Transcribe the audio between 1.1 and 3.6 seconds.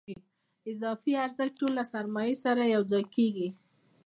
ارزښت ټول له سرمایې سره یوځای کېږي